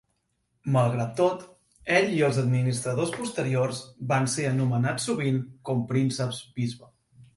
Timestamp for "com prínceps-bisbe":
5.71-6.91